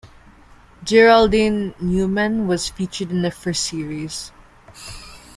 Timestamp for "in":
3.11-3.21